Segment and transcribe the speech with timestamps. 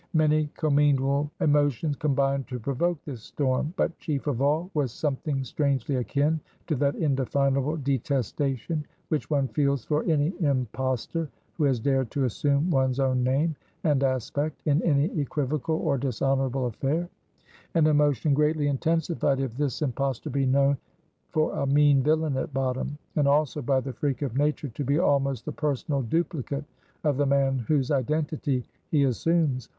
[0.15, 3.71] Many commingled emotions combined to provoke this storm.
[3.77, 9.85] But chief of all was something strangely akin to that indefinable detestation which one feels
[9.85, 15.05] for any impostor who has dared to assume one's own name and aspect in any
[15.21, 17.07] equivocal or dishonorable affair;
[17.75, 20.77] an emotion greatly intensified if this impostor be known
[21.29, 24.97] for a mean villain at bottom, and also, by the freak of nature to be
[24.97, 26.65] almost the personal duplicate
[27.03, 29.69] of the man whose identity he assumes.